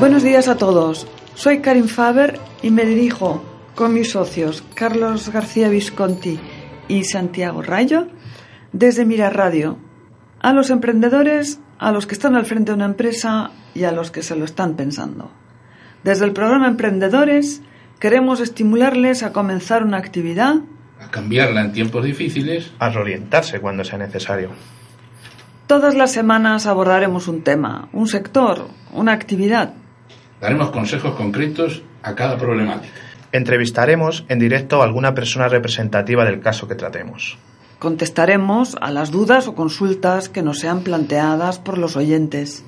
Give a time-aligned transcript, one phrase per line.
[0.00, 1.06] Buenos días a todos.
[1.34, 6.40] Soy Karin Faber y me dirijo con mis socios Carlos García Visconti
[6.88, 8.06] y Santiago Rayo
[8.72, 9.76] desde Mira Radio
[10.40, 14.10] a los emprendedores, a los que están al frente de una empresa y a los
[14.10, 15.30] que se lo están pensando.
[16.02, 17.60] Desde el programa Emprendedores
[17.98, 20.54] queremos estimularles a comenzar una actividad,
[20.98, 24.48] a cambiarla en tiempos difíciles, a reorientarse cuando sea necesario.
[25.66, 29.74] Todas las semanas abordaremos un tema, un sector, una actividad
[30.40, 32.94] Daremos consejos concretos a cada problemática.
[33.32, 37.38] Entrevistaremos en directo a alguna persona representativa del caso que tratemos.
[37.78, 42.64] Contestaremos a las dudas o consultas que nos sean planteadas por los oyentes.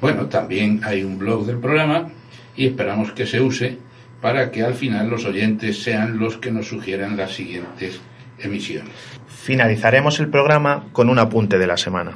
[0.00, 2.08] Bueno, también hay un blog del programa
[2.56, 3.78] y esperamos que se use
[4.20, 8.00] para que al final los oyentes sean los que nos sugieran las siguientes
[8.38, 8.92] emisiones.
[9.28, 12.12] Finalizaremos el programa con un apunte de la semana.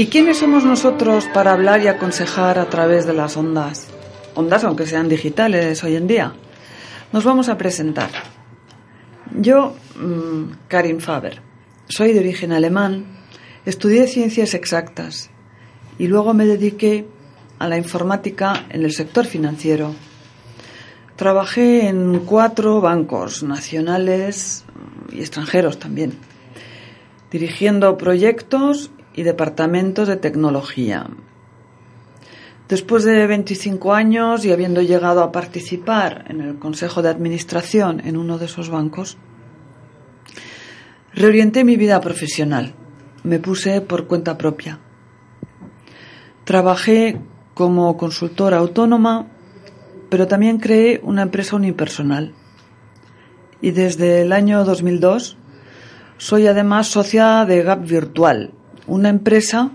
[0.00, 3.88] ¿Y quiénes somos nosotros para hablar y aconsejar a través de las ondas?
[4.34, 6.32] Ondas, aunque sean digitales hoy en día.
[7.12, 8.08] Nos vamos a presentar.
[9.38, 11.42] Yo, mmm, Karin Faber,
[11.86, 13.04] soy de origen alemán,
[13.66, 15.28] estudié ciencias exactas
[15.98, 17.06] y luego me dediqué
[17.58, 19.94] a la informática en el sector financiero.
[21.16, 24.64] Trabajé en cuatro bancos nacionales
[25.12, 26.14] y extranjeros también,
[27.30, 31.06] dirigiendo proyectos y departamentos de tecnología.
[32.70, 38.16] Después de 25 años y habiendo llegado a participar en el Consejo de Administración en
[38.16, 39.18] uno de esos bancos,
[41.12, 42.72] reorienté mi vida profesional.
[43.24, 44.78] Me puse por cuenta propia.
[46.44, 47.20] Trabajé
[47.52, 49.26] como consultora autónoma,
[50.08, 52.32] pero también creé una empresa unipersonal.
[53.60, 55.36] Y desde el año 2002
[56.16, 58.54] soy además socia de Gap Virtual,
[58.90, 59.70] una empresa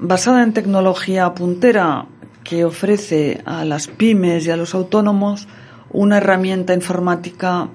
[0.00, 2.06] basada en tecnología puntera
[2.42, 5.46] que ofrece a las pymes y a los autónomos
[5.90, 7.68] una herramienta informática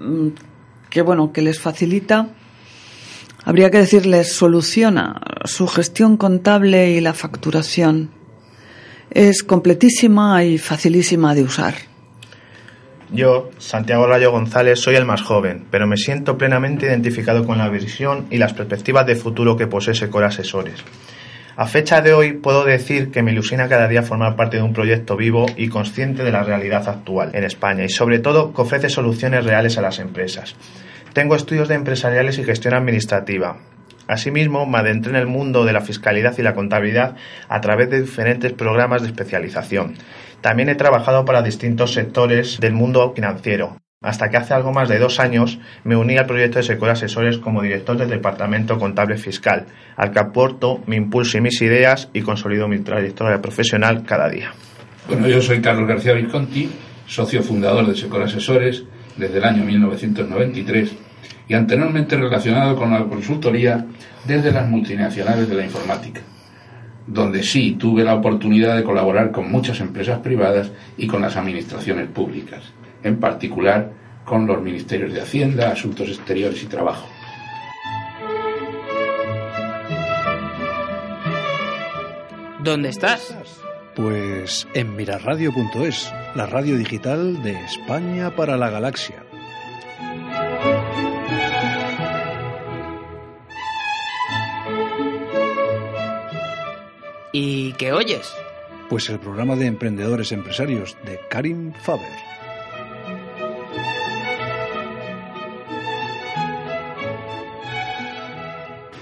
[0.00, 0.28] mm,
[0.88, 2.28] que bueno que les facilita
[3.44, 8.10] habría que decirles soluciona su gestión contable y la facturación.
[9.10, 11.74] Es completísima y facilísima de usar
[13.12, 17.68] yo, Santiago Rayo González, soy el más joven, pero me siento plenamente identificado con la
[17.68, 20.82] visión y las perspectivas de futuro que posee Secor Asesores.
[21.56, 24.72] A fecha de hoy puedo decir que me ilusiona cada día formar parte de un
[24.72, 28.88] proyecto vivo y consciente de la realidad actual en España y sobre todo que ofrece
[28.88, 30.56] soluciones reales a las empresas.
[31.12, 33.58] Tengo estudios de empresariales y gestión administrativa.
[34.08, 37.14] Asimismo, me adentré en el mundo de la fiscalidad y la contabilidad
[37.48, 39.94] a través de diferentes programas de especialización
[40.44, 44.98] también he trabajado para distintos sectores del mundo financiero, hasta que hace algo más de
[44.98, 49.64] dos años me uní al proyecto de Secor Asesores como director del Departamento Contable Fiscal,
[49.96, 54.52] al que aporto mi impulso y mis ideas y consolido mi trayectoria profesional cada día.
[55.08, 56.70] Bueno, yo soy Carlos García Visconti,
[57.06, 58.84] socio fundador de Secor Asesores
[59.16, 60.92] desde el año 1993
[61.48, 63.86] y anteriormente relacionado con la consultoría
[64.26, 66.20] desde las multinacionales de la informática,
[67.06, 72.08] donde sí tuve la oportunidad de colaborar con muchas empresas privadas y con las administraciones
[72.08, 72.62] públicas,
[73.02, 73.92] en particular
[74.24, 77.06] con los ministerios de Hacienda, Asuntos Exteriores y Trabajo.
[82.62, 83.36] ¿Dónde estás?
[83.94, 89.22] Pues en mirarradio.es, la radio digital de España para la galaxia.
[97.36, 98.32] ¿Y qué oyes?
[98.88, 102.06] Pues el programa de emprendedores empresarios de Karim Faber.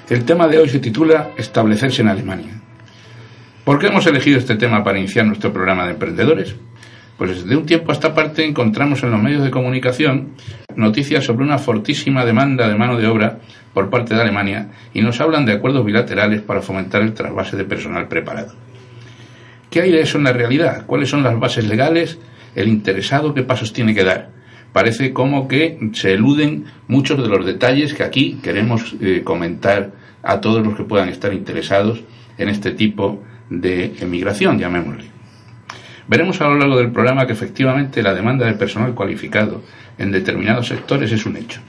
[0.08, 2.54] El tema de hoy se titula Establecerse en Alemania.
[3.64, 6.56] ¿Por qué hemos elegido este tema para iniciar nuestro programa de emprendedores?
[7.22, 10.30] Pues desde un tiempo a esta parte encontramos en los medios de comunicación
[10.74, 13.38] noticias sobre una fortísima demanda de mano de obra
[13.72, 17.62] por parte de Alemania y nos hablan de acuerdos bilaterales para fomentar el trasvase de
[17.62, 18.54] personal preparado.
[19.70, 20.84] ¿Qué hay de eso en la realidad?
[20.84, 22.18] ¿Cuáles son las bases legales?
[22.56, 24.30] ¿El interesado qué pasos tiene que dar?
[24.72, 29.92] Parece como que se eluden muchos de los detalles que aquí queremos eh, comentar
[30.24, 32.02] a todos los que puedan estar interesados
[32.36, 35.11] en este tipo de emigración, llamémosle.
[36.08, 39.62] Veremos a lo largo del programa que efectivamente la demanda de personal cualificado
[39.98, 41.60] en determinados sectores es un hecho.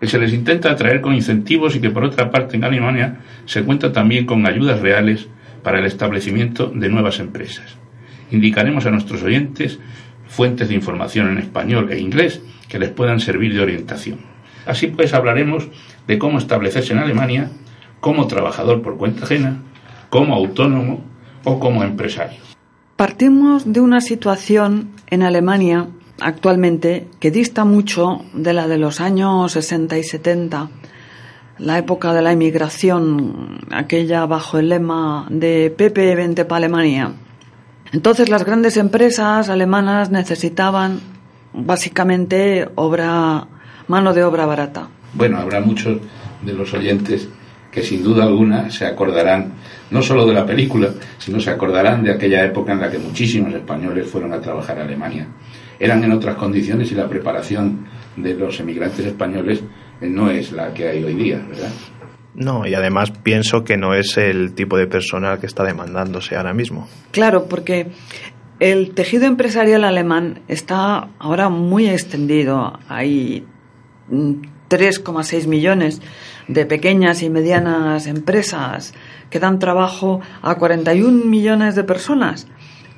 [0.00, 3.64] Que se les intenta atraer con incentivos y que por otra parte en Alemania se
[3.64, 5.28] cuenta también con ayudas reales
[5.62, 7.76] para el establecimiento de nuevas empresas.
[8.30, 9.78] Indicaremos a nuestros oyentes
[10.26, 14.20] fuentes de información en español e inglés que les puedan servir de orientación.
[14.66, 15.68] Así pues hablaremos
[16.06, 17.50] de cómo establecerse en Alemania
[18.00, 19.62] como trabajador por cuenta ajena,
[20.10, 21.04] como autónomo
[21.44, 22.38] o como empresario.
[22.96, 25.86] Partimos de una situación en Alemania
[26.20, 30.68] actualmente que dista mucho de la de los años 60 y 70,
[31.58, 37.12] la época de la inmigración, aquella bajo el lema de Pepe, vente para Alemania.
[37.92, 41.00] Entonces las grandes empresas alemanas necesitaban
[41.52, 43.46] básicamente obra,
[43.86, 44.88] mano de obra barata.
[45.14, 45.98] Bueno, habrá muchos
[46.42, 47.28] de los oyentes
[47.70, 49.52] que sin duda alguna se acordarán
[49.90, 53.54] no solo de la película, sino se acordarán de aquella época en la que muchísimos
[53.54, 55.26] españoles fueron a trabajar a Alemania.
[55.78, 57.86] Eran en otras condiciones y la preparación
[58.16, 59.62] de los emigrantes españoles
[60.00, 61.70] eh, no es la que hay hoy día, ¿verdad?
[62.34, 66.54] No, y además pienso que no es el tipo de personal que está demandándose ahora
[66.54, 66.86] mismo.
[67.10, 67.88] Claro, porque
[68.60, 72.78] el tejido empresarial alemán está ahora muy extendido.
[72.88, 73.44] Hay
[74.10, 76.00] 3,6 millones
[76.48, 78.94] de pequeñas y medianas empresas
[79.30, 82.46] que dan trabajo a 41 millones de personas,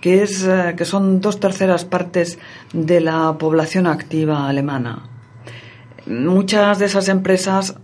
[0.01, 2.39] que, es, eh, que son dos terceras partes
[2.73, 5.11] de la población activa alemana.
[6.07, 7.77] Muchas de esas empresas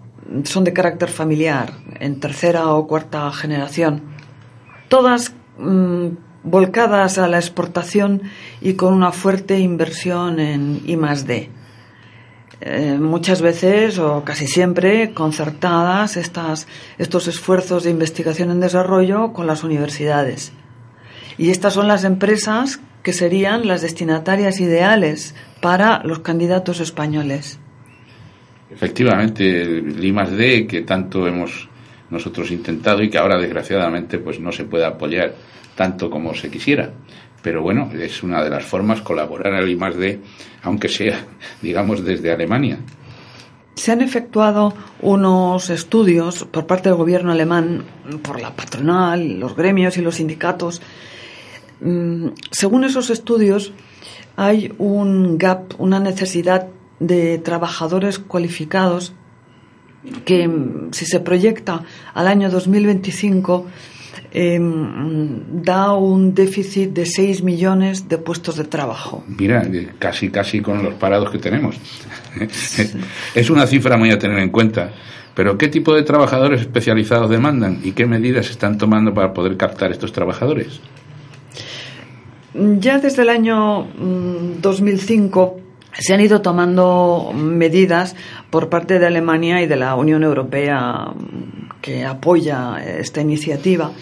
[0.44, 4.02] son de carácter familiar, en tercera o cuarta generación,
[4.88, 6.08] todas mm,
[6.42, 8.22] volcadas a la exportación
[8.60, 10.96] y con una fuerte inversión en I
[12.60, 16.66] eh, muchas veces o casi siempre concertadas estas,
[16.98, 20.52] estos esfuerzos de investigación en desarrollo con las universidades.
[21.38, 27.58] Y estas son las empresas que serían las destinatarias ideales para los candidatos españoles.
[28.70, 31.68] Efectivamente, el I D que tanto hemos
[32.10, 35.34] nosotros intentado y que ahora desgraciadamente pues no se puede apoyar
[35.76, 36.90] tanto como se quisiera
[37.46, 40.18] pero bueno, es una de las formas colaborar al I+D,
[40.64, 41.24] aunque sea,
[41.62, 42.80] digamos, desde Alemania.
[43.76, 47.84] Se han efectuado unos estudios por parte del gobierno alemán,
[48.22, 50.82] por la patronal, los gremios y los sindicatos.
[51.80, 53.72] Mm, según esos estudios,
[54.34, 56.66] hay un gap, una necesidad
[56.98, 59.12] de trabajadores cualificados
[60.24, 60.50] que,
[60.90, 63.66] si se proyecta al año 2025,
[64.32, 69.24] Em, da un déficit de 6 millones de puestos de trabajo.
[69.26, 69.66] Mira,
[69.98, 71.76] casi, casi con los parados que tenemos.
[73.34, 74.92] es una cifra muy a tener en cuenta.
[75.34, 79.92] Pero ¿qué tipo de trabajadores especializados demandan y qué medidas están tomando para poder captar
[79.92, 80.80] estos trabajadores?
[82.54, 83.86] Ya desde el año
[84.62, 85.65] 2005 mm,
[85.98, 88.16] se han ido tomando medidas
[88.50, 93.92] por parte de Alemania y de la Unión Europea mm, que apoya esta iniciativa.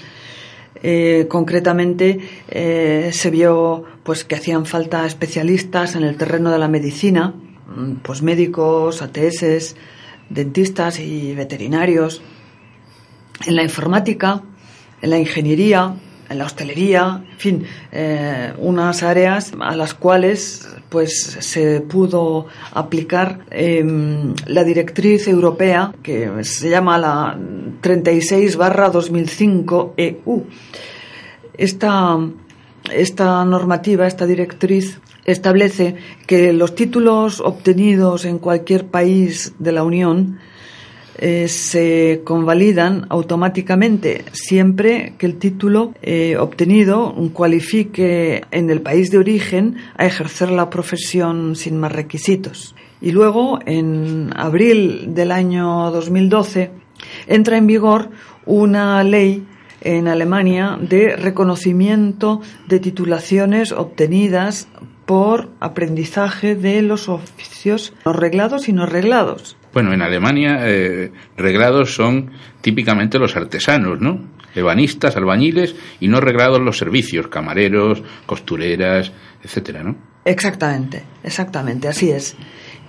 [0.83, 6.69] Eh, concretamente eh, se vio pues que hacían falta especialistas en el terreno de la
[6.69, 7.35] medicina,
[7.75, 9.77] mm, pues médicos, ATS,
[10.29, 12.23] dentistas y veterinarios,
[13.47, 14.43] en la informática,
[15.01, 15.95] en la ingeniería,
[16.35, 23.47] en la hostelería, en fin, eh, unas áreas a las cuales pues se pudo aplicar
[23.51, 27.39] em, la directriz europea que se llama la
[27.81, 30.45] 36 barra 2005 EU.
[31.57, 32.19] Esta,
[32.93, 40.39] esta normativa, esta directriz establece que los títulos obtenidos en cualquier país de la Unión
[41.27, 49.17] eh, se convalidan automáticamente siempre que el título eh, obtenido cualifique en el país de
[49.17, 52.75] origen a ejercer la profesión sin más requisitos.
[53.01, 56.73] Y luego, en abril del año 2012,
[57.27, 58.11] entra en vigor
[58.45, 59.47] una ley
[59.81, 64.69] en Alemania de reconocimiento de titulaciones obtenidas
[65.07, 69.57] por aprendizaje de los oficios no reglados y no reglados.
[69.75, 74.21] Bueno, en Alemania eh, reglados son típicamente los artesanos, ¿no?
[74.55, 79.11] Ebanistas, albañiles y no reglados los servicios, camareros, costureras,
[79.43, 79.97] etcétera, ¿no?
[80.25, 82.37] Exactamente, exactamente, así es.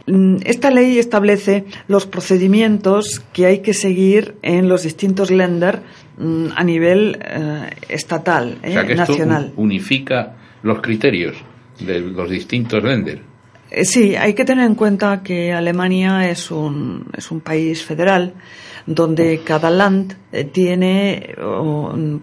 [0.05, 5.81] Mm, esta ley establece los procedimientos que hay que seguir en los distintos lender
[6.19, 9.53] mm, a nivel eh, estatal, o sea eh, que esto nacional.
[9.55, 11.35] unifica los criterios
[11.79, 13.34] de los distintos lender.
[13.71, 18.33] Eh, Sí, hay que tener en cuenta que Alemania es un, es un país federal
[18.85, 21.35] donde cada land eh, tiene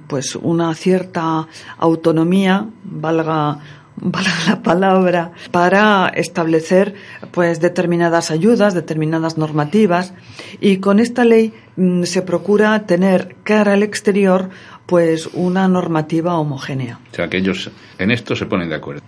[0.06, 3.58] pues una cierta autonomía, valga,
[3.96, 6.94] valga la palabra, para establecer
[7.30, 10.14] pues determinadas ayudas, determinadas normativas
[10.60, 14.50] y con esta ley mm, se procura tener cara al exterior
[14.86, 17.00] pues una normativa homogénea.
[17.12, 19.02] O sea que ellos en esto se ponen de acuerdo,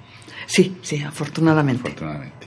[0.47, 1.89] Sí, sí, afortunadamente.
[1.89, 2.47] afortunadamente.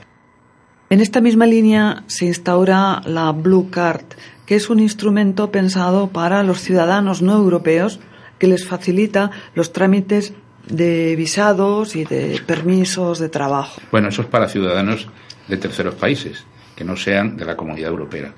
[0.90, 4.06] En esta misma línea se instaura la Blue Card,
[4.46, 8.00] que es un instrumento pensado para los ciudadanos no europeos
[8.38, 10.32] que les facilita los trámites
[10.66, 13.80] de visados y de permisos de trabajo.
[13.90, 15.08] Bueno, eso es para ciudadanos
[15.48, 16.44] de terceros países,
[16.76, 18.32] que no sean de la comunidad europea.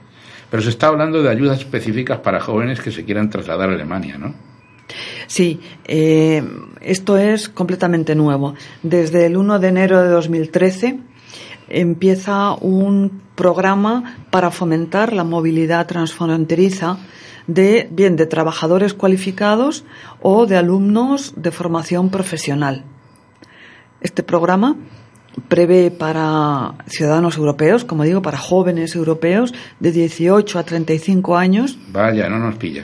[0.51, 4.19] Pero se está hablando de ayudas específicas para jóvenes que se quieran trasladar a Alemania,
[4.19, 4.35] ¿no?
[5.31, 6.43] Sí, eh,
[6.81, 8.55] esto es completamente nuevo.
[8.83, 10.99] Desde el 1 de enero de 2013
[11.69, 16.99] empieza un programa para fomentar la movilidad transfronteriza
[17.47, 19.85] de bien de trabajadores cualificados
[20.21, 22.83] o de alumnos de formación profesional.
[24.01, 24.75] Este programa
[25.47, 32.29] prevé para ciudadanos europeos, como digo, para jóvenes europeos de 18 a 35 años, Vaya,
[32.29, 32.83] no nos pilla.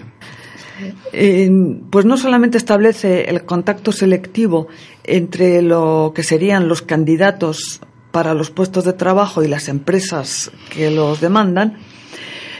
[1.90, 4.68] Pues no solamente establece el contacto selectivo
[5.04, 7.80] entre lo que serían los candidatos
[8.10, 11.78] para los puestos de trabajo y las empresas que los demandan,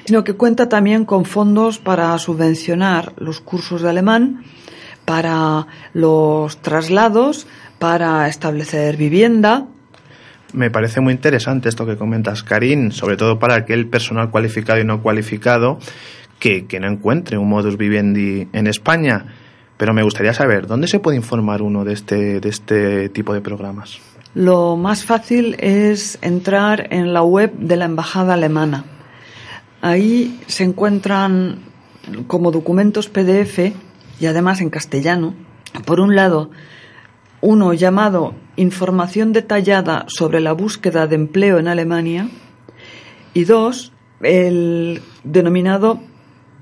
[0.04, 4.44] sino que cuenta también con fondos para subvencionar los cursos de alemán,
[5.04, 7.46] para los traslados,
[7.78, 9.66] para establecer vivienda,
[10.52, 14.85] Me parece muy interesante esto que comentas, Karin, sobre todo para aquel personal cualificado y
[14.85, 15.78] no cualificado
[16.38, 19.26] que, no encuentre un modus vivendi en España.
[19.76, 23.40] Pero me gustaría saber, ¿dónde se puede informar uno de este, de este tipo de
[23.40, 23.99] programas?
[24.35, 28.85] Lo más fácil es entrar en la web de la Embajada Alemana.
[29.83, 31.61] Ahí se encuentran
[32.26, 33.73] como documentos PDF
[34.21, 35.35] y además en castellano.
[35.85, 36.50] Por un lado,
[37.40, 42.31] uno llamado Información detallada sobre la búsqueda de empleo en Alemania
[43.35, 46.00] y dos, el denominado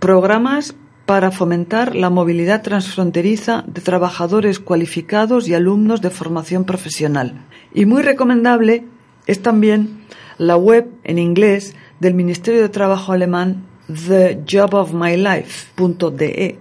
[0.04, 7.46] Programas para fomentar la movilidad transfronteriza de trabajadores cualificados y alumnos de formación profesional.
[7.72, 8.84] Y muy recomendable
[9.26, 10.04] es también
[10.36, 16.58] la web en inglés del Ministerio de Trabajo alemán thejobofmylife.de,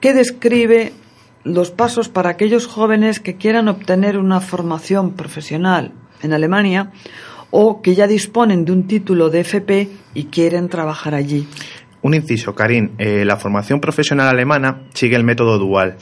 [0.00, 0.92] que describe
[1.44, 6.90] los pasos para aquellos jóvenes que quieran obtener una formación profesional en Alemania
[7.52, 11.46] o que ya disponen de un título de FP y quieren trabajar allí.
[12.04, 12.96] Un inciso, Karin.
[12.98, 15.96] Eh, la formación profesional alemana sigue el método dual,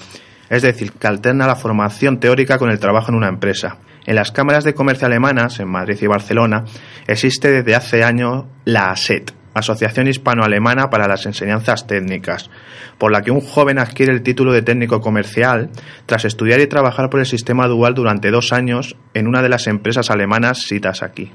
[0.50, 3.78] es decir, que alterna la formación teórica con el trabajo en una empresa.
[4.04, 6.64] En las cámaras de comercio alemanas, en Madrid y Barcelona,
[7.06, 12.50] existe desde hace años la ASET, Asociación Hispano-Alemana para las Enseñanzas Técnicas,
[12.98, 15.70] por la que un joven adquiere el título de técnico comercial
[16.06, 19.68] tras estudiar y trabajar por el sistema dual durante dos años en una de las
[19.68, 21.30] empresas alemanas citas aquí.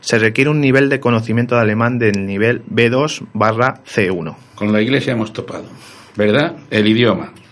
[0.00, 4.34] Se requiere un nivel de conocimiento de alemán del nivel B2 barra C1.
[4.54, 5.64] Con la iglesia hemos topado,
[6.16, 6.56] ¿verdad?
[6.70, 7.32] El idioma.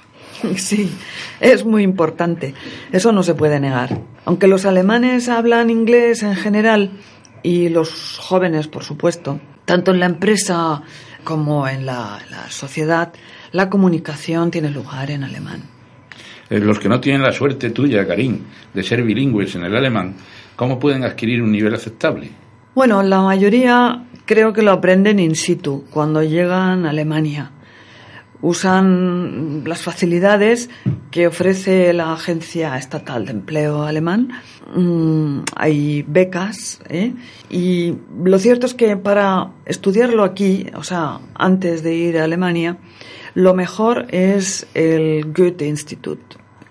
[0.57, 0.89] Sí,
[1.41, 2.55] es muy importante.
[2.93, 4.03] Eso no se puede negar.
[4.25, 6.93] Aunque los alemanes hablan inglés en general
[7.43, 10.83] y los jóvenes, por supuesto, tanto en la empresa
[11.25, 13.13] como en la, la sociedad,
[13.51, 15.65] la comunicación tiene lugar en alemán.
[16.51, 18.39] Eh, Los que no tienen la suerte tuya, Karim,
[18.73, 20.15] de ser bilingües en el alemán,
[20.59, 22.31] ¿cómo pueden adquirir un nivel aceptable?
[22.75, 27.53] Bueno, la mayoría creo que lo aprenden in situ, cuando llegan a Alemania.
[28.41, 30.69] Usan las facilidades
[31.13, 34.31] que ofrece la Agencia Estatal de Empleo alemán.
[34.75, 37.15] Mm, hay becas, ¿eh?
[37.51, 42.79] Y lo cierto es que para estudiarlo aquí, o sea, antes de ir a Alemania,
[43.35, 46.21] lo mejor es el Goethe Institut,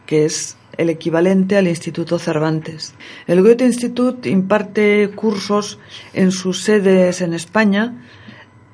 [0.05, 2.93] que es el equivalente al Instituto Cervantes.
[3.25, 5.79] El Goethe Institut imparte cursos
[6.13, 8.05] en sus sedes en España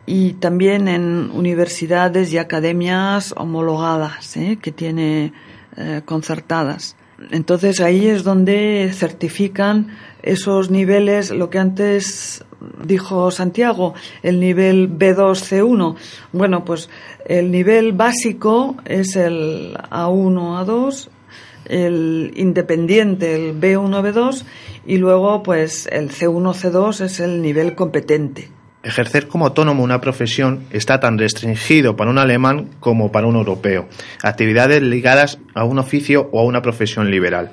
[0.05, 4.60] y también en universidades y academias homologadas ¿eh?
[4.62, 5.33] que tiene
[5.77, 6.95] eh, concertadas.
[7.31, 12.43] Entonces ahí es donde certifican esos niveles, lo que antes
[12.83, 13.93] dijo Santiago,
[14.24, 15.95] el nivel B2C1.
[16.31, 16.89] Bueno, pues
[17.25, 21.10] el nivel básico es el A1, A2,
[21.65, 24.43] el independiente, el B1, B2,
[24.86, 28.50] y luego pues el C1, C2 es el nivel competente.
[28.84, 33.88] Ejercer como autónomo una profesión está tan restringido para un alemán como para un europeo.
[34.22, 37.51] Actividades ligadas a un oficio o a una profesión liberal.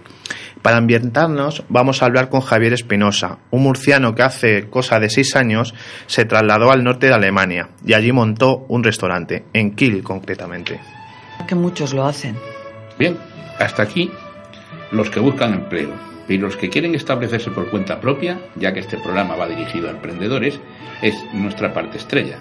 [0.63, 5.35] Para ambientarnos, vamos a hablar con Javier Espinosa, un murciano que hace cosa de seis
[5.35, 5.73] años
[6.07, 10.81] se trasladó al norte de Alemania y allí montó un restaurante, en Kiel concretamente.
[11.49, 12.37] Que muchos lo hacen.
[12.99, 13.17] Bien,
[13.61, 14.11] hasta aquí
[14.91, 15.93] los que buscan empleo
[16.29, 19.93] y los que quieren establecerse por cuenta propia, ya que este programa va dirigido a
[19.93, 20.61] emprendedores,
[21.03, 22.39] es nuestra parte estrella.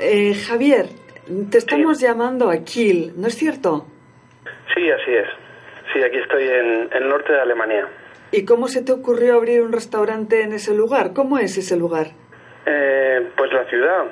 [0.00, 0.86] Eh, Javier,
[1.50, 3.86] te estamos llamando a Kiel, ¿no es cierto?
[4.74, 5.26] Sí, así es.
[5.92, 7.88] Sí, aquí estoy en el norte de Alemania.
[8.30, 11.12] ¿Y cómo se te ocurrió abrir un restaurante en ese lugar?
[11.14, 12.08] ¿Cómo es ese lugar?
[12.66, 14.04] Eh, pues la ciudad.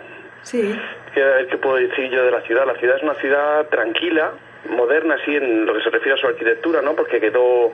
[0.43, 0.75] Sí.
[1.15, 2.67] ¿Qué, ¿Qué puedo decir yo de la ciudad?
[2.67, 4.33] La ciudad es una ciudad tranquila,
[4.71, 6.95] moderna, así en lo que se refiere a su arquitectura, ¿no?
[6.97, 7.73] Porque quedó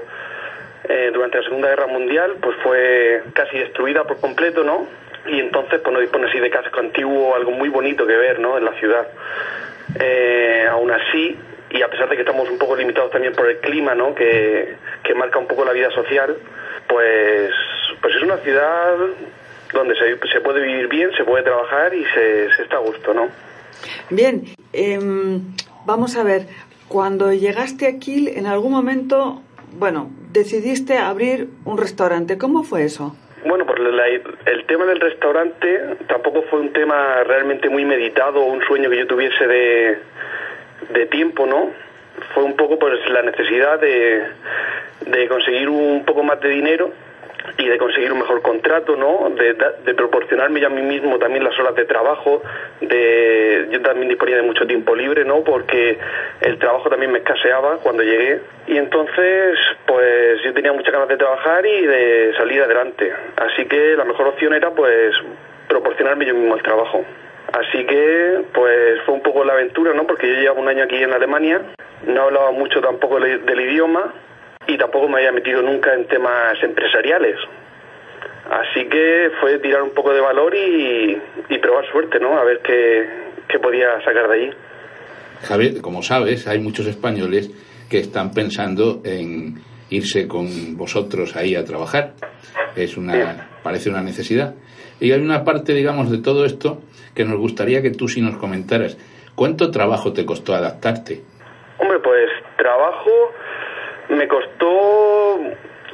[0.88, 4.86] eh, durante la Segunda Guerra Mundial, pues fue casi destruida por completo, ¿no?
[5.26, 8.58] Y entonces, pues no dispone así de casco antiguo, algo muy bonito que ver, ¿no?
[8.58, 9.06] En la ciudad.
[9.98, 11.38] Eh, aún así,
[11.70, 14.14] y a pesar de que estamos un poco limitados también por el clima, ¿no?
[14.14, 16.36] Que, que marca un poco la vida social,
[16.88, 17.50] pues,
[18.00, 18.94] pues es una ciudad
[19.72, 23.14] donde se, se puede vivir bien, se puede trabajar y se, se está a gusto,
[23.14, 23.28] ¿no?
[24.10, 25.54] Bien, em,
[25.86, 26.46] vamos a ver,
[26.88, 29.40] cuando llegaste a Kiel, en algún momento,
[29.78, 32.36] bueno, decidiste abrir un restaurante.
[32.36, 33.16] ¿Cómo fue eso?
[33.44, 38.62] Bueno, pues la- el tema del restaurante tampoco fue un tema realmente muy meditado un
[38.64, 39.98] sueño que yo tuviese de,
[40.90, 41.70] de tiempo, ¿no?
[42.34, 46.92] Fue un poco pues la necesidad de conseguir un poco más de dinero
[47.58, 49.30] y de conseguir un mejor contrato, ¿no?
[49.30, 52.42] De, de proporcionarme yo a mí mismo también las horas de trabajo,
[52.80, 55.42] de yo también disponía de mucho tiempo libre, ¿no?
[55.42, 55.98] Porque
[56.40, 61.16] el trabajo también me escaseaba cuando llegué y entonces pues yo tenía muchas ganas de
[61.16, 65.14] trabajar y de salir adelante, así que la mejor opción era pues
[65.68, 67.04] proporcionarme yo mismo el trabajo.
[67.52, 70.06] Así que, pues fue un poco la aventura, ¿no?
[70.06, 71.60] Porque yo llevaba un año aquí en Alemania,
[72.06, 74.12] no hablaba mucho tampoco del idioma
[74.72, 77.36] y tampoco me había metido nunca en temas empresariales.
[78.50, 82.38] Así que fue tirar un poco de valor y, y probar suerte, ¿no?
[82.38, 83.06] A ver qué,
[83.48, 84.50] qué podía sacar de allí.
[85.42, 87.50] Javier, como sabes, hay muchos españoles
[87.90, 89.56] que están pensando en
[89.90, 92.12] irse con vosotros ahí a trabajar.
[92.74, 94.54] Es una, parece una necesidad.
[95.00, 96.78] Y hay una parte, digamos, de todo esto
[97.14, 98.96] que nos gustaría que tú sí nos comentaras.
[99.34, 101.20] ¿Cuánto trabajo te costó adaptarte?
[101.78, 103.10] Hombre, pues trabajo
[104.12, 105.40] me costó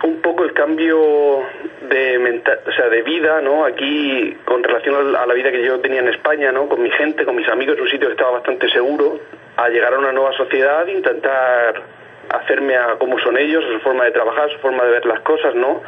[0.02, 1.42] un poco el cambio
[1.88, 3.64] de menta- o sea, de vida, ¿no?
[3.64, 6.68] Aquí con relación a la vida que yo tenía en España, ¿no?
[6.68, 9.18] Con mi gente, con mis amigos, un sitio que estaba bastante seguro,
[9.56, 11.82] a llegar a una nueva sociedad, intentar
[12.28, 15.20] hacerme a cómo son ellos, a su forma de trabajar, su forma de ver las
[15.20, 15.82] cosas, ¿no?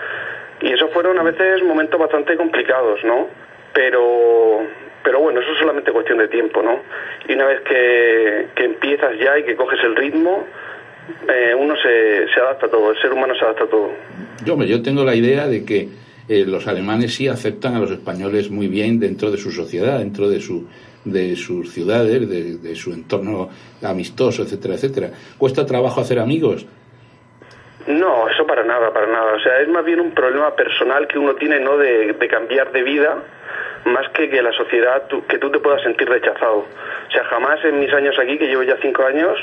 [0.61, 3.29] Y esos fueron a veces momentos bastante complicados, ¿no?
[3.73, 4.63] Pero,
[5.05, 6.81] pero bueno, eso es solamente cuestión de tiempo, ¿no?
[7.29, 10.47] Y una vez que, que empiezas ya y que coges el ritmo,
[11.29, 13.91] eh, uno se, se adapta a todo, el ser humano se adapta a todo.
[14.45, 15.89] Yo, hombre, yo tengo la idea de que
[16.29, 20.29] eh, los alemanes sí aceptan a los españoles muy bien dentro de su sociedad, dentro
[20.29, 20.67] de su
[21.03, 23.49] de sus ciudades, de, de su entorno
[23.83, 25.11] amistoso, etcétera, etcétera.
[25.39, 26.67] ¿Cuesta trabajo hacer amigos?
[27.87, 29.33] No, eso para nada, para nada.
[29.33, 31.79] O sea, es más bien un problema personal que uno tiene, ¿no?
[31.79, 33.17] De, de cambiar de vida,
[33.85, 36.59] más que que la sociedad, que tú te puedas sentir rechazado.
[36.59, 39.39] O sea, jamás en mis años aquí, que llevo ya cinco años,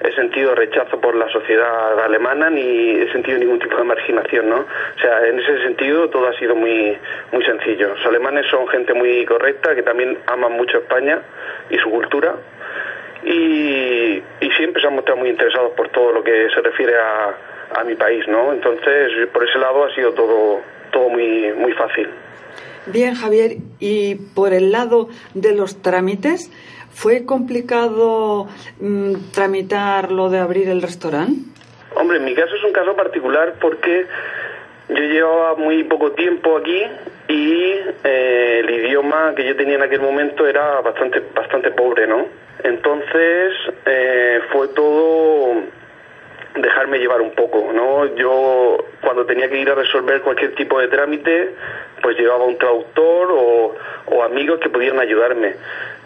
[0.00, 4.60] he sentido rechazo por la sociedad alemana ni he sentido ningún tipo de marginación, ¿no?
[4.60, 6.96] O sea, en ese sentido todo ha sido muy,
[7.32, 7.88] muy sencillo.
[7.88, 11.20] Los alemanes son gente muy correcta, que también aman mucho España
[11.70, 12.34] y su cultura.
[13.24, 17.80] Y, y siempre se han mostrado muy interesados por todo lo que se refiere a,
[17.80, 18.52] a mi país, ¿no?
[18.52, 22.08] Entonces, por ese lado ha sido todo, todo muy, muy fácil.
[22.86, 26.50] Bien, Javier, y por el lado de los trámites,
[26.90, 28.48] ¿fue complicado
[28.80, 31.40] mm, tramitar lo de abrir el restaurante?
[31.94, 34.06] Hombre, en mi caso es un caso particular porque
[34.88, 36.82] yo llevaba muy poco tiempo aquí
[37.28, 42.26] y eh, el idioma que yo tenía en aquel momento era bastante bastante pobre, ¿no?
[42.64, 43.52] Entonces
[43.86, 45.62] eh, fue todo
[46.54, 48.14] dejarme llevar un poco, ¿no?
[48.14, 51.54] Yo cuando tenía que ir a resolver cualquier tipo de trámite,
[52.02, 53.74] pues llevaba un traductor o,
[54.06, 55.54] o amigos que pudieran ayudarme.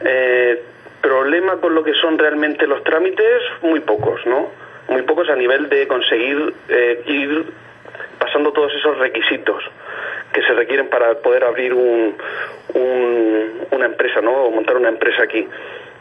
[0.04, 0.62] Eh,
[1.00, 4.50] problema con lo que son realmente los trámites, muy pocos, ¿no?
[4.88, 7.44] Muy pocos a nivel de conseguir eh, ir
[8.18, 9.62] pasando todos esos requisitos
[10.32, 12.16] que se requieren para poder abrir un,
[12.74, 14.32] un, una empresa, ¿no?
[14.32, 15.46] O montar una empresa aquí.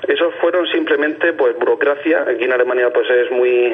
[0.08, 3.74] Esos fueron simplemente pues burocracia, aquí en Alemania pues es muy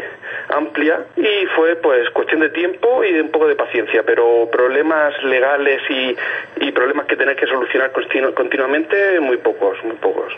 [0.50, 5.14] amplia y fue pues cuestión de tiempo y de un poco de paciencia, pero problemas
[5.24, 6.16] legales y,
[6.66, 10.34] y problemas que tener que solucionar continu continuamente muy pocos, muy pocos.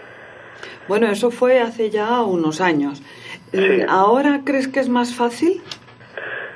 [0.87, 3.03] Bueno, eso fue hace ya unos años.
[3.51, 3.83] Sí.
[3.87, 5.61] ¿Ahora crees que es más fácil?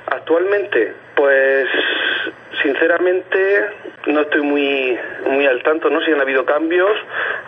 [0.06, 1.68] Actualmente, pues
[2.62, 3.66] sinceramente
[4.06, 6.90] no estoy muy muy al tanto, no si han habido cambios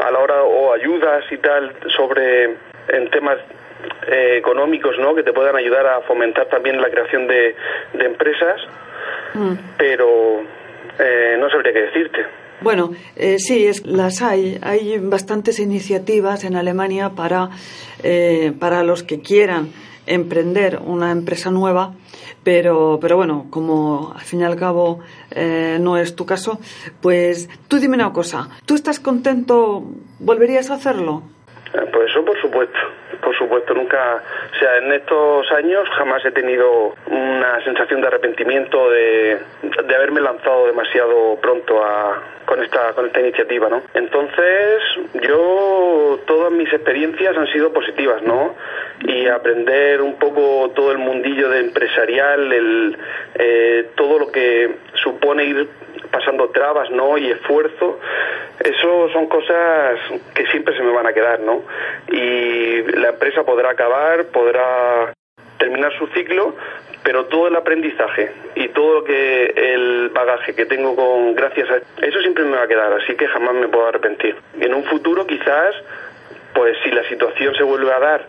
[0.01, 2.45] a la hora o ayudas y tal sobre
[2.89, 3.39] en temas
[4.09, 5.15] eh, económicos, ¿no?
[5.15, 7.55] Que te puedan ayudar a fomentar también la creación de,
[7.95, 8.61] de empresas,
[9.33, 9.53] Mm.
[9.79, 10.41] pero
[10.99, 12.19] eh, no sabría qué decirte.
[12.63, 14.59] Bueno, eh, sí, es, las hay.
[14.61, 17.49] Hay bastantes iniciativas en Alemania para,
[18.03, 19.69] eh, para los que quieran
[20.11, 21.95] emprender una empresa nueva,
[22.43, 26.59] pero, pero bueno, como al fin y al cabo eh, no es tu caso,
[27.01, 29.85] pues tú dime una cosa, ¿tú estás contento?
[30.19, 31.23] ¿Volverías a hacerlo?
[31.75, 32.79] Eh, Pues eso por supuesto,
[33.23, 38.91] por supuesto, nunca, o sea, en estos años jamás he tenido una sensación de arrepentimiento
[38.91, 39.39] de,
[39.85, 43.83] de haberme lanzado demasiado pronto a, con esta con esta iniciativa, ¿no?
[43.95, 44.83] Entonces,
[45.23, 48.57] yo todas mis experiencias han sido positivas, ¿no?
[49.07, 52.99] Y aprender un poco todo el mundillo de empresarial, el
[53.35, 55.69] eh, todo lo que supone ir
[56.11, 57.19] pasando trabas, ¿no?
[57.19, 57.99] Y esfuerzo,
[58.63, 59.99] eso son cosas
[60.35, 61.63] que siempre se me van a quedar, ¿no?
[62.09, 65.13] Y la empresa podrá acabar, podrá
[65.59, 66.55] terminar su ciclo,
[67.03, 72.05] pero todo el aprendizaje y todo lo que el bagaje que tengo con gracias a
[72.05, 74.37] eso siempre me va a quedar, así que jamás me puedo arrepentir.
[74.61, 75.75] En un futuro quizás,
[76.55, 78.27] pues si la situación se vuelve a dar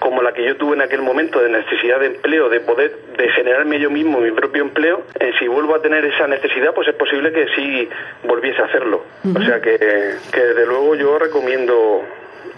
[0.00, 3.28] como la que yo tuve en aquel momento de necesidad de empleo, de poder, de
[3.32, 6.94] generarme yo mismo mi propio empleo, eh, si vuelvo a tener esa necesidad, pues es
[6.94, 7.88] posible que sí
[8.26, 9.04] volviese a hacerlo.
[9.22, 12.02] O sea que, que desde luego yo recomiendo,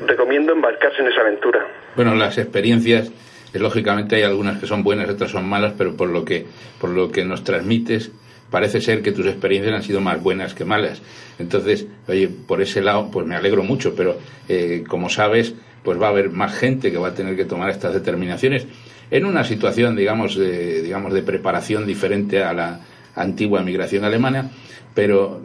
[0.06, 1.66] recomiendo embarcarse en esa aventura.
[1.96, 3.10] Bueno, las experiencias,
[3.52, 6.46] eh, lógicamente hay algunas que son buenas, otras son malas, pero por lo que,
[6.80, 8.12] por lo que nos transmites,
[8.52, 11.02] parece ser que tus experiencias han sido más buenas que malas.
[11.40, 14.16] Entonces, oye, por ese lado, pues me alegro mucho, pero
[14.48, 17.70] eh, como sabes, pues va a haber más gente que va a tener que tomar
[17.70, 18.66] estas determinaciones
[19.10, 22.80] en una situación, digamos, de, digamos, de preparación diferente a la
[23.14, 24.50] antigua migración alemana,
[24.94, 25.42] pero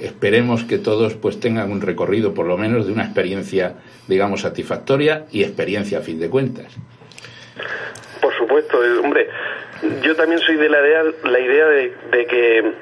[0.00, 3.74] esperemos que todos pues tengan un recorrido por lo menos de una experiencia,
[4.06, 6.76] digamos, satisfactoria y experiencia a fin de cuentas.
[8.20, 9.28] Por supuesto, eh, hombre,
[10.02, 12.72] yo también soy de la idea, la idea de, de que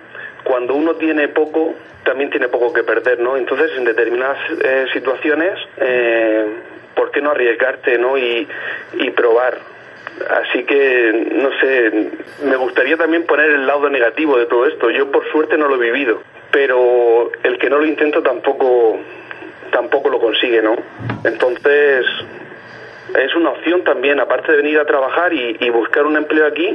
[0.45, 3.37] cuando uno tiene poco, también tiene poco que perder, ¿no?
[3.37, 6.47] Entonces, en determinadas eh, situaciones, eh,
[6.97, 8.19] ¿por qué no arriesgarte, ¿no?
[8.19, 8.49] Y,
[8.95, 9.59] y probar.
[10.31, 12.11] Así que, no sé,
[12.45, 14.91] me gustaría también poner el lado negativo de todo esto.
[14.91, 18.99] Yo, por suerte, no lo he vivido, pero el que no lo intenta tampoco,
[19.71, 20.75] tampoco lo consigue, ¿no?
[21.23, 22.07] Entonces,
[23.15, 26.75] es una opción también, aparte de venir a trabajar y, y buscar un empleo aquí,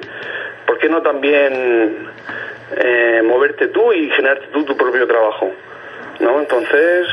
[0.68, 2.10] ¿por qué no también
[2.78, 5.52] eh, moverte tú y generarte tú tu propio trabajo?
[6.20, 6.40] ¿No?
[6.40, 7.08] Entonces,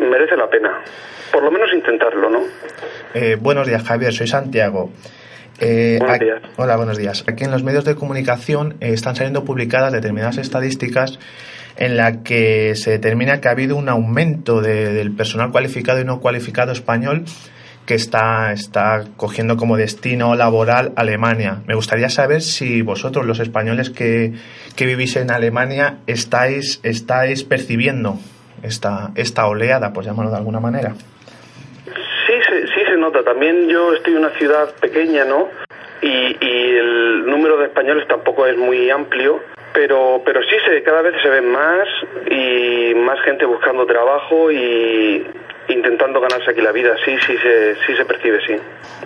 [0.00, 0.80] merece la pena.
[1.32, 2.40] Por lo menos intentarlo, ¿no?
[3.14, 4.12] Eh, buenos días, Javier.
[4.12, 4.90] Soy Santiago.
[5.58, 6.42] Eh, Buenos aquí- días.
[6.56, 7.24] Hola, buenos días.
[7.26, 11.18] Aquí en los medios de comunicación eh, están saliendo publicadas determinadas estadísticas
[11.78, 16.04] en la que se determina que ha habido un aumento de- del personal cualificado y
[16.04, 17.24] no cualificado español
[17.86, 21.62] que está, está cogiendo como destino laboral Alemania.
[21.66, 24.32] Me gustaría saber si vosotros, los españoles que,
[24.74, 28.18] que vivís en Alemania, estáis, estáis percibiendo
[28.66, 30.94] esta, esta oleada, pues llamarlo de alguna manera.
[31.84, 33.22] Sí, se, sí se nota.
[33.22, 35.48] También yo estoy en una ciudad pequeña, ¿no?
[36.02, 39.40] Y, y el número de españoles tampoco es muy amplio,
[39.76, 41.86] pero pero sí se cada vez se ven más
[42.30, 45.26] y más gente buscando trabajo y
[45.68, 48.54] intentando ganarse aquí la vida sí sí se sí se percibe sí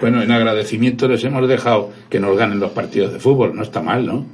[0.00, 3.82] bueno en agradecimiento les hemos dejado que nos ganen los partidos de fútbol no está
[3.82, 4.26] mal no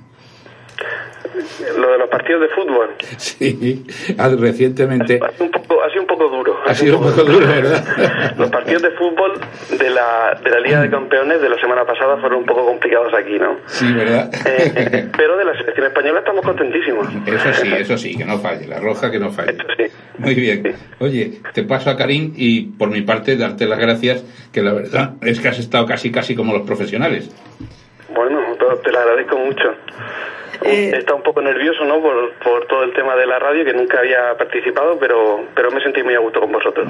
[1.79, 2.91] lo de los partidos de fútbol.
[3.17, 3.85] Sí,
[4.39, 5.21] recientemente.
[5.23, 6.59] Ha sido un poco, ha sido un poco duro.
[6.67, 8.35] Ha, sido un poco, duro, ¿verdad?
[8.37, 9.41] Los partidos de fútbol
[9.79, 13.13] de la, de la Liga de Campeones de la semana pasada fueron un poco complicados
[13.15, 13.57] aquí, ¿no?
[13.67, 14.31] Sí, ¿verdad?
[14.47, 17.09] Eh, pero de la selección española estamos contentísimos.
[17.27, 19.57] Eso sí, eso sí, que no falle, la roja que no falle.
[20.19, 20.75] Muy bien.
[20.99, 25.15] Oye, te paso a Karim y por mi parte darte las gracias, que la verdad
[25.23, 27.31] es que has estado casi, casi como los profesionales.
[28.15, 28.41] Bueno,
[28.83, 29.75] te lo agradezco mucho.
[30.65, 32.01] Eh, Está un poco nervioso, ¿no?
[32.01, 35.81] Por, por todo el tema de la radio, que nunca había participado, pero, pero me
[35.83, 36.89] sentí muy a gusto con vosotros.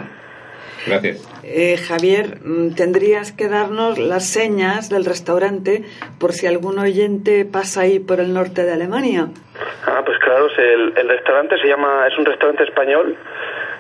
[0.86, 1.28] Gracias.
[1.42, 5.82] Eh, Javier, mm, tendrías que darnos las señas del restaurante
[6.20, 9.28] por si algún oyente pasa ahí por el norte de Alemania.
[9.84, 13.16] Ah, pues claro, el, el restaurante se llama, es un restaurante español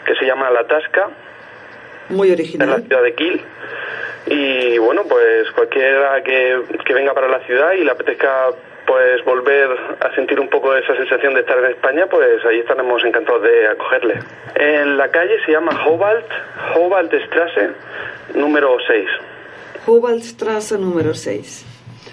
[0.04, 1.08] que se llama La Tasca.
[2.08, 2.68] Muy original.
[2.68, 3.40] En la ciudad de Kiel.
[4.28, 8.48] Y bueno, pues cualquiera que, que venga para la ciudad y le apetezca
[8.86, 9.68] pues volver
[10.00, 13.68] a sentir un poco esa sensación de estar en España, pues ahí estaremos encantados de
[13.68, 14.20] acogerle.
[14.54, 16.26] En la calle se llama Hobalt,
[16.74, 17.70] Hobalt Strasse,
[18.34, 19.08] número 6.
[19.86, 21.64] Hobalt Strasse número 6.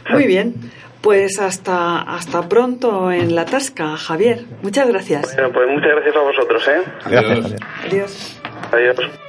[0.10, 0.54] Muy bien.
[1.02, 4.40] Pues hasta, hasta pronto en la tasca, Javier.
[4.62, 5.36] Muchas gracias.
[5.36, 6.82] Bueno, pues muchas gracias a vosotros, ¿eh?
[7.04, 7.56] Adiós.
[7.86, 8.42] Adiós.
[8.72, 9.23] Adiós.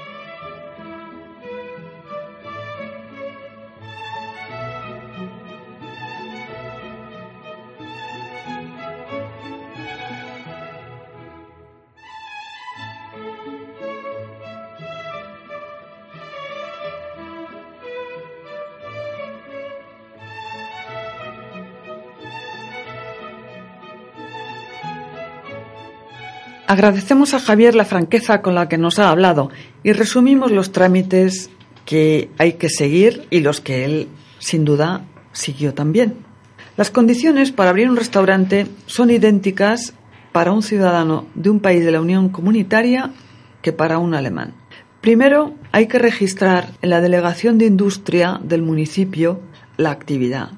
[26.66, 29.50] Agradecemos a Javier la franqueza con la que nos ha hablado
[29.83, 31.50] y resumimos los trámites
[31.85, 36.14] que hay que seguir y los que él, sin duda, siguió también.
[36.79, 39.92] Las condiciones para abrir un restaurante son idénticas
[40.33, 43.11] para un ciudadano de un país de la Unión Comunitaria
[43.61, 44.55] que para un alemán.
[45.03, 49.38] Primero, hay que registrar en la Delegación de Industria del municipio
[49.77, 50.53] la actividad.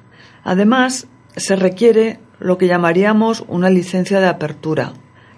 [0.45, 4.93] Además, se requiere lo que llamaríamos una licencia de apertura,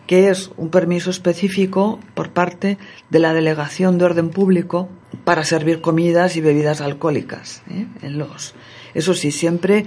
[0.10, 2.80] que es un permiso específico por parte
[3.12, 4.90] de la Delegación de Orden Público
[5.24, 7.62] para servir comidas y bebidas alcohólicas.
[7.70, 7.86] ¿eh?
[8.02, 8.56] En los,
[8.96, 9.86] eso sí, siempre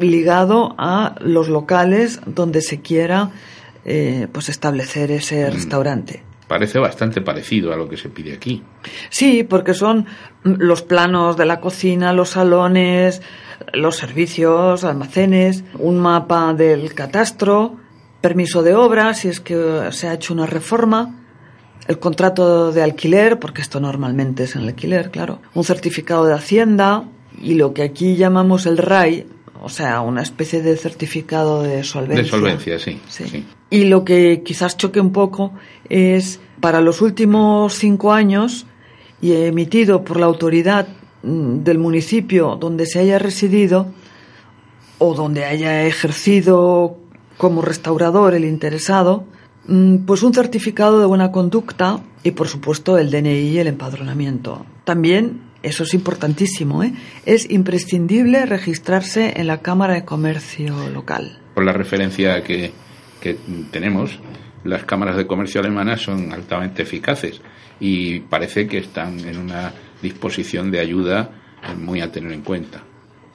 [0.00, 3.30] ligado a los locales donde se quiera
[3.84, 5.52] eh, pues establecer ese Mm.
[5.52, 6.22] restaurante.
[6.48, 8.64] Parece bastante parecido a lo que se pide aquí.
[9.10, 10.06] Sí, porque son
[10.42, 13.22] los planos de la cocina, los salones,
[13.72, 17.76] los servicios, almacenes, un mapa del catastro,
[18.22, 21.18] permiso de obra si es que se ha hecho una reforma,
[21.88, 26.32] el contrato de alquiler, porque esto normalmente es en el alquiler, claro, un certificado de
[26.32, 27.04] hacienda
[27.42, 29.26] y lo que aquí llamamos el RAI,
[29.60, 32.22] o sea, una especie de certificado de solvencia.
[32.22, 33.00] De solvencia, sí.
[33.08, 33.28] Sí.
[33.28, 33.44] sí.
[33.68, 35.52] Y lo que quizás choque un poco
[35.88, 38.66] es para los últimos cinco años
[39.20, 40.88] y emitido por la autoridad
[41.22, 43.92] mm, del municipio donde se haya residido
[44.98, 47.01] o donde haya ejercido
[47.42, 49.26] como restaurador el interesado,
[49.66, 54.64] mm, pues un certificado de buena conducta y por supuesto el DNI y el empadronamiento.
[54.84, 56.92] También, eso es importantísimo, ¿eh?
[57.26, 61.40] es imprescindible registrarse en la Cámara de Comercio local.
[61.56, 62.70] Por la referencia que,
[63.20, 63.36] que
[63.72, 64.20] tenemos,
[64.62, 67.40] las cámaras de comercio alemanas son altamente eficaces
[67.80, 71.32] y parece que están en una disposición de ayuda
[71.76, 72.84] muy a tener en cuenta.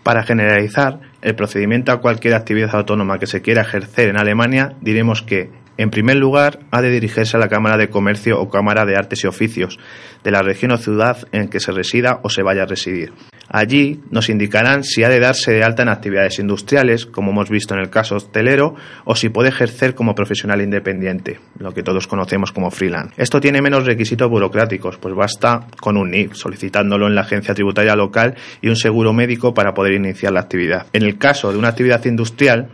[0.08, 5.22] Para generalizar el procedimiento a cualquier actividad autónoma que se quiera ejercer en Alemania, diremos
[5.22, 8.96] que, en primer lugar, ha de dirigirse a la Cámara de Comercio o Cámara de
[8.96, 9.78] Artes y Oficios
[10.24, 13.12] de la región o ciudad en que se resida o se vaya a residir.
[13.50, 17.74] Allí nos indicarán si ha de darse de alta en actividades industriales, como hemos visto
[17.74, 22.52] en el caso hostelero, o si puede ejercer como profesional independiente, lo que todos conocemos
[22.52, 23.14] como freelance.
[23.18, 27.96] Esto tiene menos requisitos burocráticos, pues basta con un NIF, solicitándolo en la agencia tributaria
[27.96, 30.88] local y un seguro médico para poder iniciar la actividad.
[30.94, 32.70] En el caso de una actividad industrial,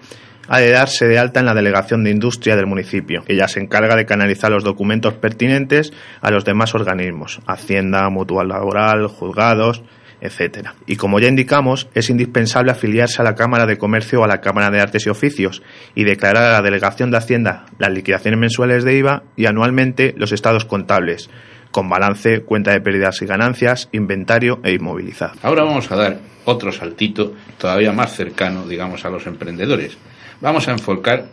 [0.48, 3.24] ha de darse de alta en la Delegación de Industria del municipio.
[3.28, 9.08] Ella se encarga de canalizar los documentos pertinentes a los demás organismos, Hacienda, Mutual Laboral,
[9.08, 9.84] juzgados,
[10.24, 10.70] etc.
[10.88, 14.42] Y como ya indicamos, es indispensable afiliarse a la Cámara de Comercio o a la
[14.42, 15.62] Cámara de Artes y Oficios
[15.94, 20.32] y declarar a la Delegación de Hacienda las liquidaciones mensuales de IVA y anualmente los
[20.32, 21.30] estados contables,
[21.72, 25.34] con balance, cuenta de pérdidas y ganancias, inventario e inmovilizado.
[25.44, 29.98] Ahora vamos a dar otro saltito todavía más cercano, digamos, a los emprendedores.
[30.40, 31.28] Vamos a enfocar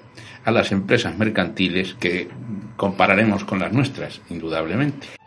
[0.44, 2.28] a las empresas mercantiles que
[2.76, 5.19] compararemos con las nuestras, indudablemente.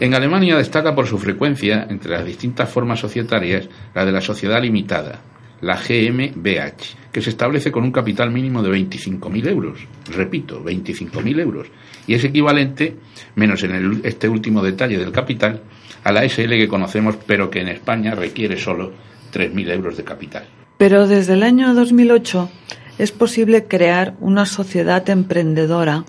[0.00, 4.62] En Alemania destaca por su frecuencia, entre las distintas formas societarias, la de la sociedad
[4.62, 5.20] limitada,
[5.60, 9.86] la GmbH, que se establece con un capital mínimo de 25.000 euros.
[10.10, 11.66] Repito, 25.000 euros.
[12.06, 12.96] Y es equivalente,
[13.34, 15.60] menos en este último detalle del capital,
[16.02, 18.94] a la SL que conocemos, pero que en España requiere solo
[19.34, 20.48] 3.000 euros de capital.
[20.78, 22.50] Pero desde el año 2008
[22.96, 26.06] es posible crear una sociedad emprendedora,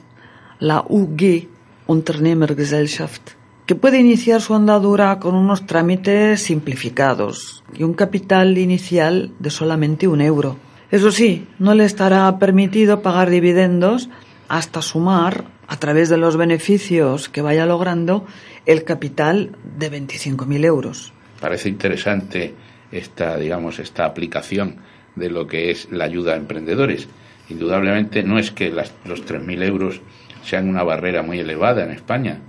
[0.60, 1.49] la UG,
[1.88, 3.40] Unternehmergesellschaft,
[3.71, 10.10] que puede iniciar su andadura con unos trámites simplificados y un capital inicial de solamente
[10.10, 10.57] un euro.
[10.91, 14.10] Eso sí, no le estará permitido pagar dividendos
[14.49, 18.25] hasta sumar, a través de los beneficios que vaya logrando,
[18.65, 21.13] el capital de 25.000 euros.
[21.39, 22.53] Parece interesante
[22.91, 24.79] esta, digamos, esta aplicación
[25.15, 27.07] de lo que es la ayuda a emprendedores.
[27.47, 30.01] Indudablemente no es que las, los 3.000 euros
[30.43, 32.41] sean una barrera muy elevada en España,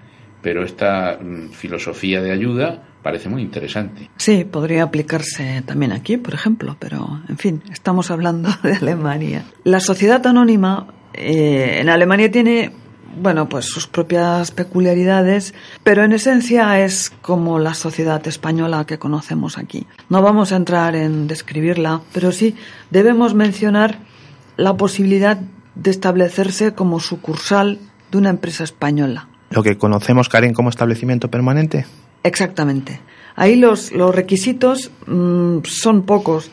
[0.42, 4.10] pero esta mm, filosofía de ayuda parece muy interesante.
[4.16, 9.44] Sí, podría aplicarse también aquí, por ejemplo, pero en fin, estamos hablando de Alemania.
[9.64, 12.72] La sociedad anónima eh, en Alemania tiene,
[13.20, 19.58] bueno, pues sus propias peculiaridades, pero en esencia es como la sociedad española que conocemos
[19.58, 19.86] aquí.
[20.08, 22.56] No vamos a entrar en describirla, pero sí
[22.90, 23.98] debemos mencionar
[24.56, 25.38] la posibilidad
[25.74, 27.78] de establecerse como sucursal
[28.10, 31.86] de una empresa española lo que conocemos, Karen, como establecimiento permanente.
[32.22, 33.00] Exactamente.
[33.34, 36.50] Ahí los, los requisitos mm, son pocos.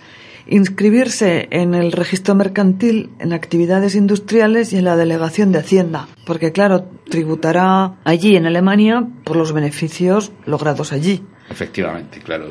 [0.48, 6.52] Inscribirse en el registro mercantil, en actividades industriales y en la delegación de Hacienda, porque
[6.52, 11.24] claro, tributará allí en Alemania por los beneficios logrados allí.
[11.52, 12.48] Efectivamente, claro.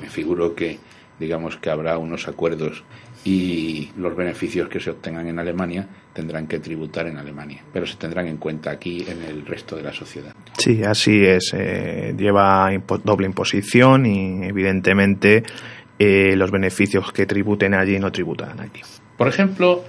[0.00, 0.80] Me figuro que,
[1.20, 2.82] digamos, que habrá unos acuerdos
[3.28, 7.96] y los beneficios que se obtengan en Alemania tendrán que tributar en Alemania, pero se
[7.96, 10.32] tendrán en cuenta aquí en el resto de la sociedad.
[10.56, 11.52] Sí, así es.
[11.52, 12.70] Eh, lleva
[13.04, 15.42] doble imposición y evidentemente
[15.98, 18.80] eh, los beneficios que tributen allí no tributan aquí.
[19.18, 19.84] Por ejemplo,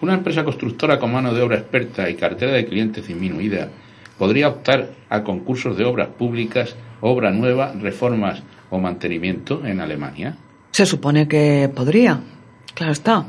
[0.00, 3.70] una empresa constructora con mano de obra experta y cartera de clientes disminuida
[4.16, 10.36] podría optar a concursos de obras públicas, obra nueva, reformas o mantenimiento en Alemania.
[10.70, 12.20] Se supone que podría,
[12.74, 13.26] Claro está.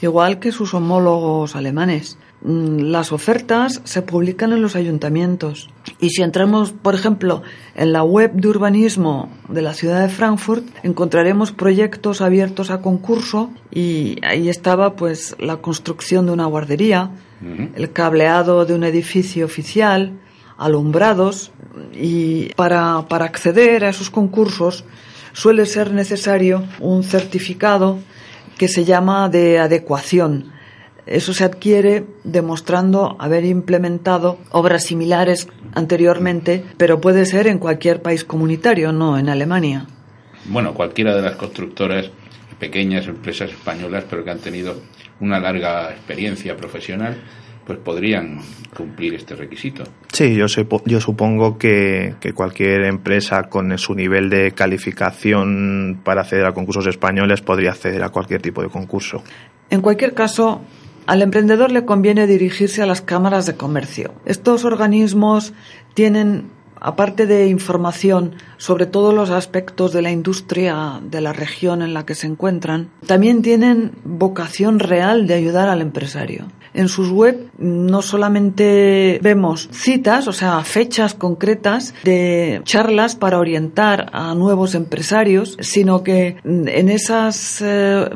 [0.00, 2.18] Igual que sus homólogos alemanes.
[2.42, 5.70] Mm, las ofertas se publican en los ayuntamientos.
[5.98, 7.42] Y si entramos, por ejemplo,
[7.74, 13.50] en la web de urbanismo de la ciudad de Frankfurt, encontraremos proyectos abiertos a concurso
[13.70, 17.10] y ahí estaba pues la construcción de una guardería,
[17.74, 20.18] el cableado de un edificio oficial,
[20.56, 21.50] alumbrados
[21.92, 24.84] y para, para acceder a esos concursos
[25.32, 27.98] suele ser necesario un certificado
[28.58, 30.52] que se llama de adecuación.
[31.06, 38.24] Eso se adquiere demostrando haber implementado obras similares anteriormente, pero puede ser en cualquier país
[38.24, 39.86] comunitario, no en Alemania.
[40.46, 42.10] Bueno, cualquiera de las constructoras,
[42.58, 44.76] pequeñas empresas españolas, pero que han tenido
[45.20, 47.16] una larga experiencia profesional,
[47.66, 48.40] pues podrían
[48.76, 49.84] cumplir este requisito.
[50.12, 50.46] Sí, yo,
[50.84, 56.86] yo supongo que, que, cualquier empresa con su nivel de calificación para acceder a concursos
[56.86, 59.22] españoles podría acceder a cualquier tipo de concurso.
[59.70, 60.60] En cualquier caso,
[61.06, 64.14] al emprendedor le conviene dirigirse a las cámaras de comercio.
[64.24, 65.52] Estos organismos
[65.94, 66.50] tienen
[66.84, 72.04] aparte de información sobre todos los aspectos de la industria de la región en la
[72.04, 76.46] que se encuentran, también tienen vocación real de ayudar al empresario.
[76.74, 84.10] En sus web no solamente vemos citas, o sea, fechas concretas de charlas para orientar
[84.12, 88.08] a nuevos empresarios, sino que en esas eh,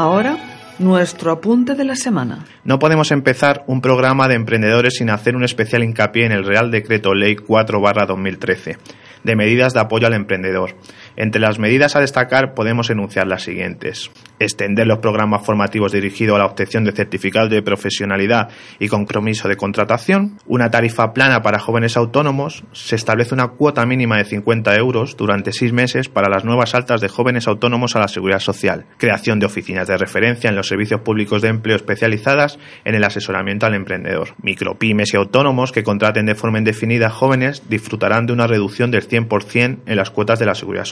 [0.00, 0.36] Ahora,
[0.78, 2.44] nuestro apunte de la semana.
[2.62, 6.70] No podemos empezar un programa de emprendedores sin hacer un especial hincapié en el Real
[6.70, 8.78] Decreto Ley 4-2013
[9.24, 10.76] de medidas de apoyo al emprendedor.
[11.20, 14.08] Entre las medidas a destacar podemos enunciar las siguientes.
[14.38, 19.56] Extender los programas formativos dirigidos a la obtención de certificados de profesionalidad y compromiso de
[19.56, 20.38] contratación.
[20.46, 22.62] Una tarifa plana para jóvenes autónomos.
[22.70, 27.00] Se establece una cuota mínima de 50 euros durante seis meses para las nuevas altas
[27.00, 28.86] de jóvenes autónomos a la seguridad social.
[28.96, 33.66] Creación de oficinas de referencia en los servicios públicos de empleo especializadas en el asesoramiento
[33.66, 34.36] al emprendedor.
[34.40, 39.78] Micropymes y autónomos que contraten de forma indefinida jóvenes disfrutarán de una reducción del 100%
[39.84, 40.84] en las cuotas de la seguridad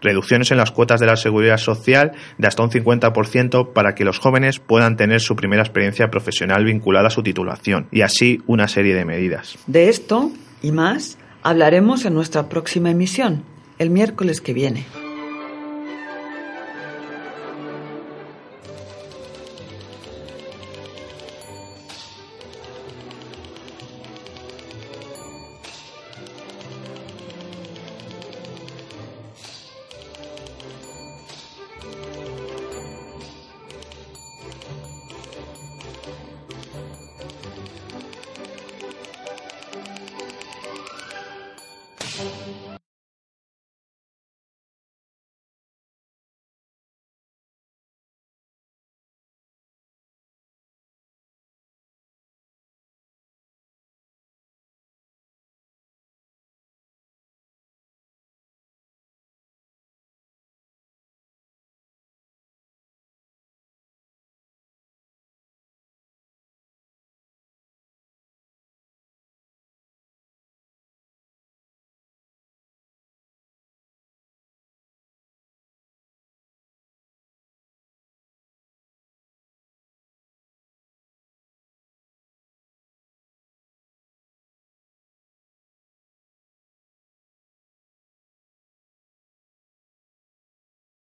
[0.00, 4.18] Reducciones en las cuotas de la seguridad social de hasta un 50% para que los
[4.18, 7.88] jóvenes puedan tener su primera experiencia profesional vinculada a su titulación.
[7.90, 9.58] Y así una serie de medidas.
[9.66, 10.30] De esto
[10.62, 13.44] y más hablaremos en nuestra próxima emisión,
[13.78, 14.86] el miércoles que viene.